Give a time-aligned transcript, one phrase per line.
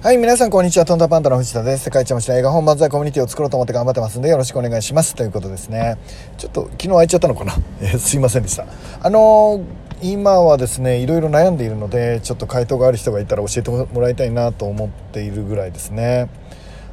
[0.00, 0.84] はい、皆さんこんにちは。
[0.84, 1.82] トンタパンダの藤田です。
[1.82, 5.16] 世界一面白い映画本漫才コミュニティを作ろうと思って頑張ってますんで、よろしくお願いします。
[5.16, 5.98] ということですね。
[6.36, 8.64] ちょっと昨日空いちゃったのかな、 えすいませんでした。
[9.02, 9.62] あのー
[10.00, 16.28] 今はですね、いろいろ悩んでいるので、ちょっと回答がある人がいたら教えてもらいたいなと思っているぐらいですね。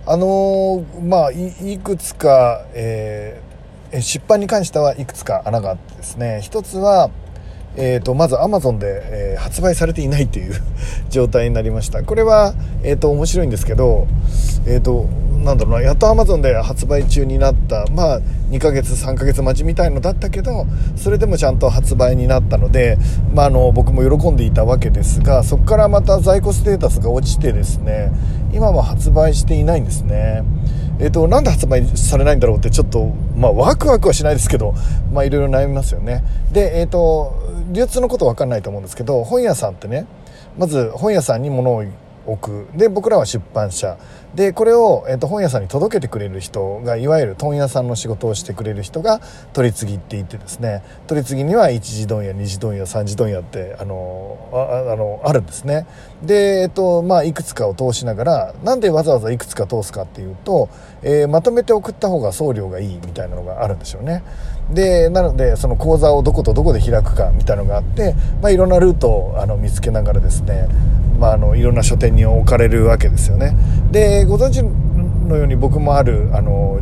[0.08, 7.12] あのーまあい、いくつか、えーえ出版に関してはいくつか穴があってですね、一つは、
[7.78, 10.54] えー、とまず Amazon で、えー発売されていないっていう
[11.10, 12.04] 状態になりました。
[12.04, 14.08] これは、えー、と面白いんですけど、
[14.66, 15.06] えー、と
[15.44, 20.66] なんだろうなやっと Amazon で発売中になったまあ2ヶ月3ヶ月待ちみたいのだったけど
[20.96, 22.98] それでもちゃんと発売になったので、
[23.32, 28.12] まあ、あの僕も喜んでいたわけですがそこからまた在庫ステータスが落ちてですね
[28.52, 30.44] 今は発売していないんですね。
[30.98, 34.74] えっ、となんで発売されないんだろうってちょっとまあワクワクはしないですけど
[35.12, 36.24] まあいろいろ悩みますよね。
[36.54, 37.36] でえっ、と
[37.72, 40.06] 流通のこと分かんないと思うんですけど本屋さんってね
[40.58, 41.84] まず本屋さんに物を
[42.26, 42.78] 置く。
[42.78, 43.98] で僕らは出版社。
[44.36, 49.22] でこれを、えー、と本屋さんに届けてくれる人がいわゆる問屋さんの仕事をしてくれる人が
[49.54, 50.84] 取り次ぎって言ってですね。
[51.08, 55.88] 取り次ぎには1次問屋2次問屋3次問屋ってあのああのあるんですね。
[56.22, 60.70] で、えっとまあ、いくつかを通しながらなんでわざわざいくつか通すかっていうと、
[61.02, 64.24] えーまとめて送った方が送料がいいみたいなのがあるんでしょうね。
[64.72, 70.68] でなのでその講座をどことどこで開くかみたいなのがあって、まあ、いろんなルートをあの見つけながらですね、
[71.20, 73.56] まあ、あのいろんな書店に置かれるわけですよね。
[73.92, 76.80] でご存知のように僕もあるあの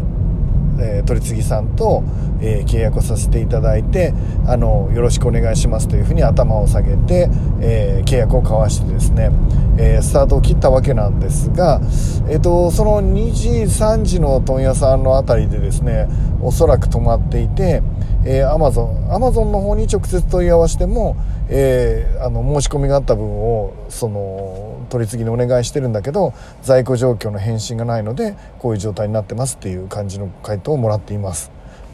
[0.79, 2.03] えー取次さんと、
[2.41, 4.13] えー契約をさせていただいて
[4.47, 7.29] あのよろしくお願いしますというふうに頭を下げて、
[7.61, 9.31] えー契約を交わしてですね、
[9.77, 11.79] えスタートを切ったわけなんですが、
[12.27, 16.07] えー、とその2時3時の問屋さんのあたりでですね
[16.45, 17.81] おそらく止まっていて、
[18.25, 21.15] えー、アマゾンアマゾンの方に直接問い合わせても、
[21.49, 31.51] えーあの申し込みがあった分をその取り次ぎにお願いしてるんだけど在庫状況の返信がないのでこういう状態になってますっていう感じの回答をもらっています。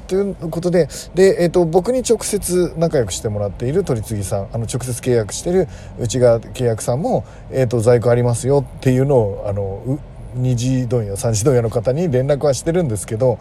[0.08, 5.68] ということでで、えー、と僕に直接仲良くしてもらっている取り次ぎさんあの直接契約してる
[6.00, 10.00] うちが契約さんも、えー、と在庫ありますよっていうのをあのう
[10.38, 13.40] 2次問屋3次問屋の方に連絡はしてるんですけど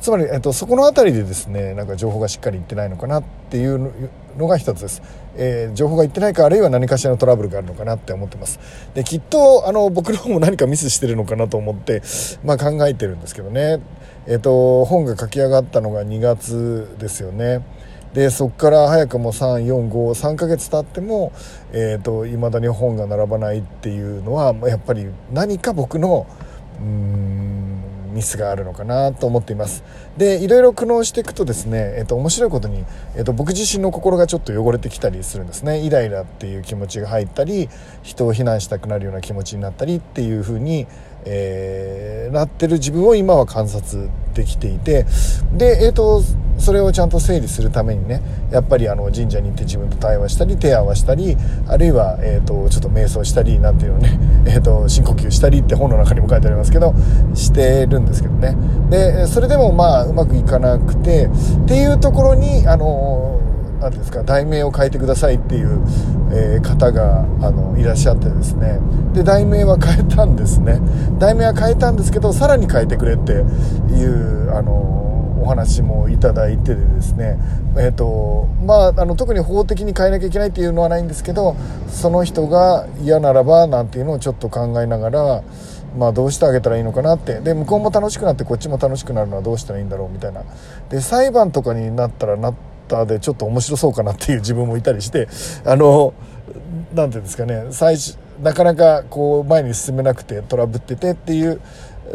[0.00, 3.92] つまり、えっと、そこの辺りでですねなんか情報がしっかりいってないのかなっていう
[4.36, 5.02] のが一つです、
[5.36, 8.58] えー情報がいってないかあるいは何かしらのトラブルがあるのかなって思ってます。
[8.94, 12.02] できっとあの僕の方も何かミスしてるのかなと思って、
[12.44, 13.80] まあ、考えてるんですけどね。
[14.26, 17.62] えっと本が書き上がったのが2月ですよね。
[18.14, 21.32] でそこから早くも3453ヶ月経っても、
[21.72, 26.26] えーと未だに本が並ばないっていうのはやっぱり何か僕の
[26.80, 27.82] うん
[28.12, 29.84] ミスがあるのかなと思っています。
[30.16, 32.84] でいろいろ苦悩していくとですね、えっと面白いことに、
[33.16, 35.78] えっと僕自身の心がちょっと汚れてきたりするんですね。
[35.78, 37.68] イライラっていう気持ちが入ったり
[38.02, 40.86] 人を非難したくなるような気持ちになったりっていう風に、
[41.24, 45.04] えーなってる自分を今は観察できていて。
[45.52, 46.22] で、えっと
[46.60, 56.94] それをちゃんと整理するためにねやっぱりあの神社に行って自分と対話したり手を合わしたりあるいは、えー、とちょっと瞑想したりなんていうのね、 えー、と深呼吸したりって本の中にも書いてありますけど
[57.34, 58.56] してるんですけどね。
[58.90, 61.28] でそれでもまあうまくいかなくてっ
[61.66, 63.38] ていうところにあの
[63.80, 65.80] なんていうんですか題名を変えてくださいっていう、
[66.32, 68.78] えー方があのいらっしゃってですね。
[69.12, 70.80] で題名は変えたんですね。
[71.18, 75.09] 題名は変えたんですけどさらに変えてくれっていうあの
[75.50, 77.36] 話もいただいてですね、
[77.76, 81.56] えーとまあ、あの特に法的に変えなきゃいけないっていうのはないんですけど
[81.88, 85.42] その人が嫌ならばなんていうのをちょっと考えながら、
[85.96, 87.40] まあ、どうしてあげたらいいのかなって。
[87.40, 90.42] で向こうも楽しくなってこっちも楽しくなるのはどうしたらいいんだろうみたいな。
[90.88, 92.54] で裁判とかになったらなっ
[92.88, 95.28] たでちょっと面白そうかなっていう自分もいたりして
[95.64, 96.14] あの
[96.94, 101.60] なんていうんですかね最初なかなかこう前に進めなくてトラブっててっていう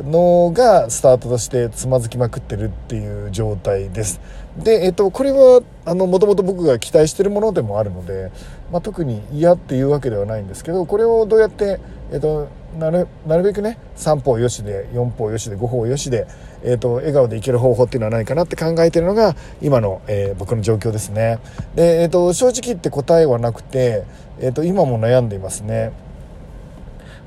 [0.03, 4.19] のがスタートとしてつまずきまくってるっていう状態です。
[4.57, 8.31] で、えっと、これはあのもともと僕が期待してるものでもあるので、
[8.71, 11.79] まあ、特に嫌っていうわけではないんですけどこれをどうやって、
[12.11, 12.47] えっと、
[12.77, 16.27] なるなるべくね3歩よしで4歩よしで5歩よしで、
[16.63, 21.39] えっと、笑顔でいける方法っていうのはないかなって考えてるのが今の、えー僕の状況ですね。
[21.75, 24.03] で、えっと、正直言って答えはなくて、
[24.39, 25.91] えっと、今も悩んでいますね。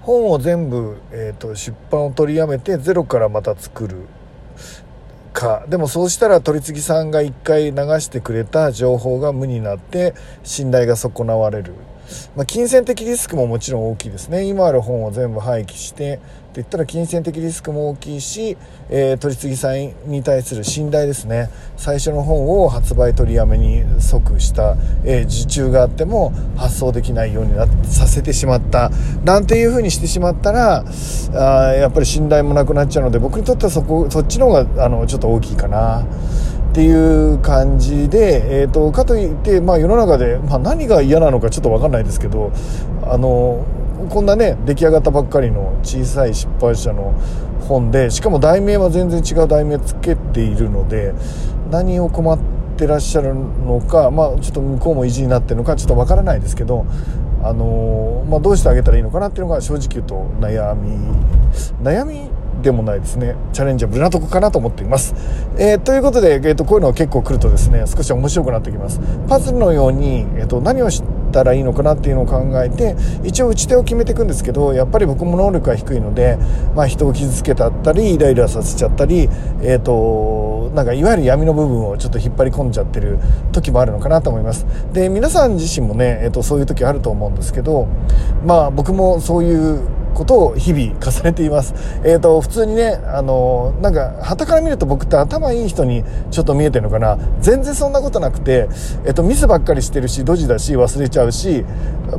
[0.09, 4.07] 本を全部、えー、と出版を取りやめてゼロからまた作る。
[5.35, 5.67] か。
[5.69, 11.75] でもそうしたら取り次ぎさんが一回流してくれた情報が無になって信頼が損なわれる。
[12.37, 14.45] まあ、金銭的リスクももちろん大きいですね。
[14.45, 16.21] 今ある本を全部廃棄して。
[16.49, 18.57] って言ったら金銭的リスクも大きいし、
[18.89, 21.51] えー、取次さんに対する信頼ですね。
[21.77, 28.91] 最初の本を発売取りやめに即した、えー、受注があっても発送できないようになさせてしまった。
[29.25, 30.85] なんていうふうにしてしまったら
[31.35, 36.07] あやっぱり信頼もなくなっちゃうので僕にとってはそこそっちの方があのちょっと大きいかな。
[36.71, 42.53] っていう感じで、えーと、かといって、まあ、世の中で、まあ、何が嫌なのかちょっと分かんないですけど
[43.03, 43.67] あの
[44.11, 47.15] こんなね出来上がったばっかりの小さい出版社の
[47.69, 51.15] 本でしかも題名は全然違う題名つけているので
[51.71, 52.39] 何を困っ
[52.77, 56.87] てらっしゃるのか、まあ、ちょっと向こうも意地になってるのかちょっと分からないですけど、
[57.43, 60.97] あのまあ、どうしてあげたらいいのかなっていうのが正直言うと悩み
[61.83, 62.31] 悩み
[62.63, 63.37] でもないですね。
[63.53, 65.15] チャレンジャブルなとこかなと思っています、
[65.57, 69.01] えー、ということで、えーと、こういうのが結構来るとですね少し面白くなってきます。
[69.29, 71.03] パズルのように、えーと、何をし
[71.33, 76.39] たらいいのかなっていうのを考えて一応打ち手を決めていくんですけどやっぱり僕も能力が低いので、
[76.75, 79.29] まあ、人を傷つけたったりイライラさせちゃったり、
[79.63, 83.19] えーと、なんかいわゆる闇の部分をちょっと引っ張り込んじゃってる
[83.53, 84.67] 時もあるのかなと思います。
[84.93, 87.87] で皆さん自身もね、えー、とそういう時あると思うんですけど
[88.45, 91.75] まあ僕もそういうことを日々重ねています。
[92.05, 97.19] えっ、ー、と、普通にね、あの、なんか、旗から見ると僕って頭いい人にちょっと見えてるのかな。
[97.41, 98.69] 全然そんなことなくて、
[99.07, 101.65] えっ、ー、と、ミスばっかりしてるし、ドジだし、忘れちゃうし、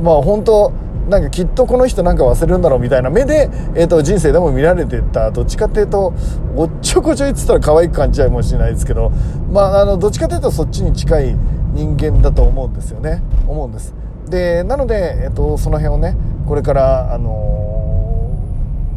[0.02, 0.72] まあ本当
[1.08, 3.10] なんかきっとこの人なんか忘れるんだろうみたいな。
[3.10, 5.32] 目で、えー、と人生でも見られてた。
[5.32, 6.14] どっちかっていうと
[6.56, 9.10] おっちょこちょいっつったら可愛く感じちゃいもしれないですけど。
[9.50, 11.36] まああのどっちかっていうとそっちに近い
[11.74, 13.22] 人間だと思うんですよね。
[13.48, 13.94] 思うんです。
[14.28, 16.16] でなので、えー、とその辺をね
[16.46, 17.59] これからあの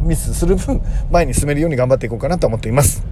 [0.04, 0.80] ミスする分
[1.10, 3.04] 前に進めるように頑張っていこうかなと思っています。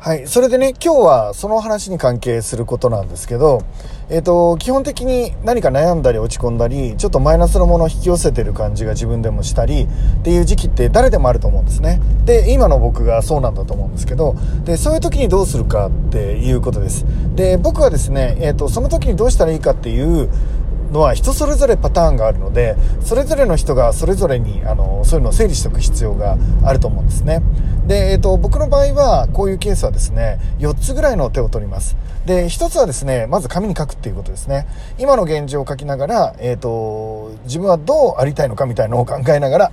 [0.00, 0.28] はい。
[0.28, 3.64] それでね、今日はその話に関係することなんですけど、
[4.08, 12.00] えっ、ー、と、基本的に何か悩んだり落ち込んだり、ちょっとマイナスのものを引き寄せてる感じが自分でもしたりっていう時期って誰でもあると思うんですね。
[12.24, 17.04] で、今の僕がそうなんだと思うんですけど、で、そういう時にどうするかっていうことです。
[17.34, 20.30] で、僕はですね、えっ、ー、と、その時にどうしたらいいかっていう、
[20.92, 27.42] のは人それぞれパターンがあるのでそれぞれの人がそれぞれにあのそういうのを整理しておく必要があると思うんですね。
[27.86, 31.96] で、えーと、僕の場合はこういうケースはですね4つぐらいの手を取ります。
[32.26, 34.66] で1つはですねまず紙に書くっていうことですね。
[34.98, 39.72] 今の現状を書きながら、えーと自分はどうありたいのかみたいなのを考えながら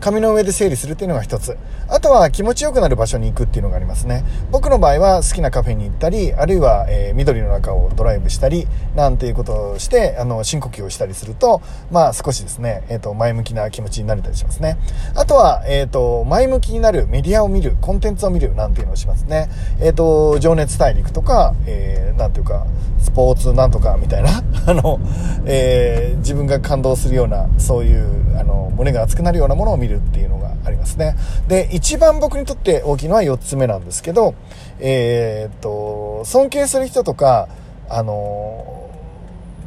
[0.00, 1.56] 紙の上で整理するっていうのが一つ。
[1.88, 4.24] あとは気持ちよくなる場所に行くっていうのがありますね。
[4.50, 11.60] 僕の場合は好きなカフェに行ったり、あるいは、えー、緑の中をドライブしたり、なんていうことをして、あの、深呼吸をしたりすると、
[11.90, 14.76] まあ少しですね、えっ、ー、と、前向きな気持ちになれたりしますね。
[15.14, 19.48] あとは、えっ、ー、と、前向きになるメディアを見る、コンテンツを見るなんていうのをしますね。
[19.80, 22.66] えっ、と、情熱大陸とか、えー、なんていうか、
[22.98, 24.98] スポーツなんとかみたいな、 あの、
[25.44, 31.16] えー、自分が感動するような、そういう、あの、胸が熱くなるようなものを見るっていうのがありますね。
[31.48, 34.34] で、一番僕にとって大きいのは4つ目なんですけど、
[34.80, 37.48] えー、っと、尊敬する人とか、
[37.88, 38.85] あの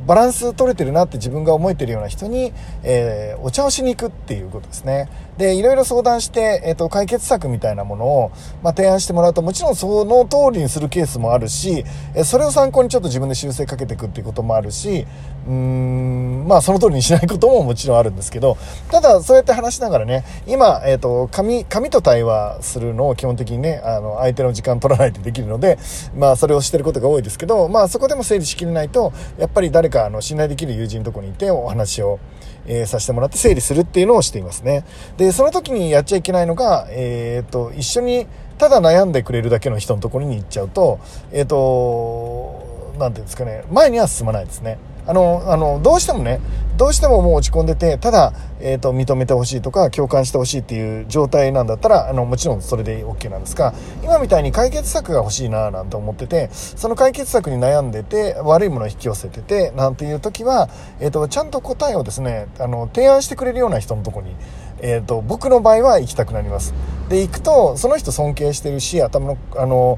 [0.06, 2.54] バランス取れてるなって自分が思えてるような人に、
[2.84, 5.10] えー、お茶をしに行くっていうことですね。
[5.38, 8.32] で、いろいろ相談して、えっ、ー、と、解決策みたいなものを、
[8.62, 15.08] まあ、提案してもらうと、もちろんその通りにするケースもあるし、えそれを参考にちょっと自分で修正かけていくっていうこともあるし、
[15.48, 18.58] うーん、まあ、その通りにしないことももちろんあるんですけど、
[18.92, 25.78] ただ、そうやって話しながらね、今、えっ、と、紙、紙と対話するのを基本的にね、あの、相手の時間取らないとできるので、
[26.18, 32.20] まあ、それをしてることが多いですけど、まあ、そこでも整理しきれないと、やっぱり誰か、あの、信頼できる友人のとこにいてお話を、
[32.66, 34.86] えー、させてもらって整理するっていうのをしていますね。
[35.18, 41.00] で、その時にやっちゃいけないのが、えっ、と、一緒にただ悩んでくれるだけの人のところに行っちゃうと、
[41.32, 44.78] えっ、と、なんていうんですかね、前には進まないですね。
[45.10, 46.40] あの、あの、どうしてもね、
[46.78, 53.74] どうしてももう落ち込んでて、ただ、えっ、ー、と、認めてほしいとか、共感してほしいっていう状態なんだったら、あの、もちろんそれで OK なんですが、
[54.04, 64.36] 今みたいに解決策が欲しいななんて思ってて、その解決策に悩んでて、悪いものを引き寄せてて、なんていう時は、えっ、ー、と、ちゃんと答えをですね、あの、提案してくれるような人のとこに、
[64.82, 66.76] えっ、ー、と、僕の場合は行きたくなります。
[67.10, 69.98] で、行くと、その人尊敬してるし、頭の、あの、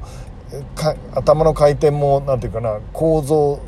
[1.14, 3.60] 頭の回転も、なんていうかな、構造、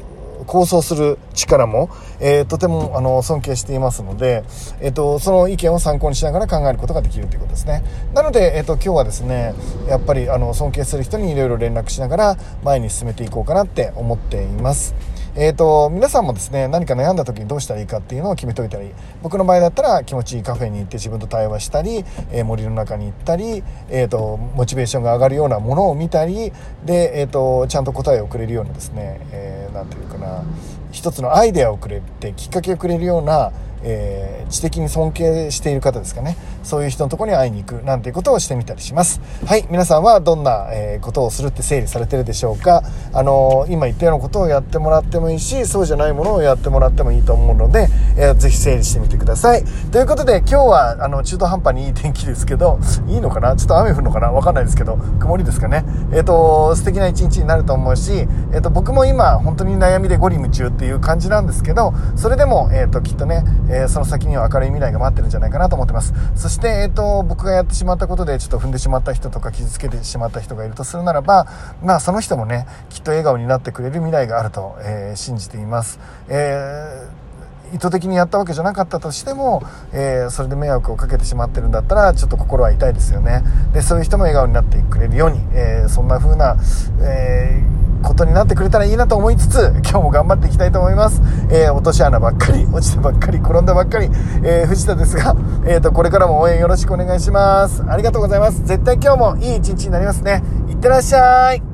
[0.47, 4.45] 構想する力も、えー、とてもあの尊敬していますので、
[4.81, 7.83] えーと、その意見を参考にしながら考えることができるということですね。
[8.15, 9.55] なので、えーと、今日はですね
[9.89, 14.95] やっぱりあの尊敬する人にいろいろ連絡しながら前に進めていこうかなって思っています。
[15.37, 26.53] えーと、皆さんもですね何か悩んだ時にどうしたらいいかっていうのを決めといたり僕の場合だったら気持ちいいカフェに行って自分と対話したり、えー、森の中に行ったり、えーと、モチベーションが上がるようなものを見たり
[26.85, 30.45] で、えっと、ちゃんと答えをくれるようなですね、えー、ていうかな
[30.93, 33.51] 一つのアイデアをくれてきっかけをくれるような
[33.85, 36.37] えー、知的に尊敬している方ですかね。
[36.63, 39.21] そういう人のところに会いに行くなんていうことをしてみたりします。
[39.47, 42.83] はい、皆さんはどんな、えー、ことをするって整理されてるでしょうか。
[43.13, 49.65] あのー、今言ったようなことをやってもらってもいいし、そうじゃないものをやってもらってもいいと思うので、えー、ぜひ整理してみてください。
[49.93, 53.55] ということで、今日は、あの、中途半端にいい天気ですけど、 いいのかな？
[53.57, 54.33] ちょっと雨降るのかな？
[54.33, 55.85] わかんないですけど、曇りですかね？
[56.13, 66.15] えっ、と、素敵な一日になると思うし、えっ、と、僕も今、本当に悩みでゴリ夢中っていう感じなんですけど、それでも、えっ、と、きっとね、ええその先には明るい未来が待ってるんじゃないかなと思ってます。
[66.35, 71.47] そして、えっ、と、僕がやってしまったことでちょっと踏んでしまった人とか傷つけてしまった人がいるとするならば、
[71.83, 75.99] まあその人もね、きっと笑顔になってくれる未来があると、えー、信じています。
[76.29, 77.25] えー
[77.73, 79.63] 意図的にやったわけじゃなかったとしても、
[79.93, 86.57] えー、それで迷惑をかけてしまってるんだったらちょっと心は痛いですよねでそういう人も笑顔になってくれるように、えー、そんな風な、
[87.03, 87.74] えー、
[88.05, 91.21] ことになってくれたらいいなと思いつつ今日も頑張っていきたいと思います、
[91.51, 94.09] え落とし穴ばっかり落ちたばっかり転んだばっかり、
[94.45, 95.35] え藤田ですが、
[95.67, 97.83] えーと、これからも応援よろしくお願いします。
[97.89, 98.65] ありがとうございます。
[98.65, 100.43] 絶対今日もいい一日になりますね。
[100.69, 101.74] いってらっしゃい。